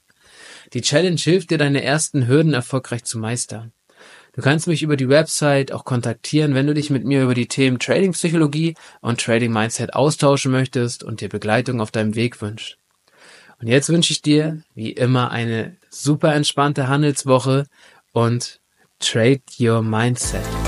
Die 0.71 0.81
Challenge 0.81 1.19
hilft 1.19 1.49
dir, 1.49 1.57
deine 1.57 1.83
ersten 1.83 2.25
Hürden 2.25 2.53
erfolgreich 2.53 3.03
zu 3.03 3.19
meistern. 3.19 3.73
Du 4.35 4.41
kannst 4.41 4.67
mich 4.67 4.83
über 4.83 4.97
die 4.97 5.07
Website 5.07 5.71
auch 5.71 5.85
kontaktieren, 5.85 6.55
wenn 6.55 6.67
du 6.67 6.73
dich 6.73 6.89
mit 6.89 7.05
mir 7.05 7.23
über 7.23 7.33
die 7.33 7.47
Themen 7.47 7.79
Trading 7.79 8.11
Psychologie 8.11 8.75
und 8.99 9.21
Trading 9.21 9.51
Mindset 9.51 9.93
austauschen 9.93 10.51
möchtest 10.51 11.03
und 11.05 11.21
dir 11.21 11.29
Begleitung 11.29 11.79
auf 11.79 11.89
deinem 11.89 12.15
Weg 12.15 12.41
wünscht. 12.41 12.77
Und 13.61 13.67
jetzt 13.67 13.87
wünsche 13.87 14.11
ich 14.11 14.21
dir, 14.21 14.61
wie 14.73 14.91
immer, 14.91 15.31
eine 15.31 15.77
super 15.89 16.35
entspannte 16.35 16.89
Handelswoche 16.89 17.67
und 18.11 18.59
Trade 18.99 19.41
Your 19.57 19.81
Mindset. 19.81 20.64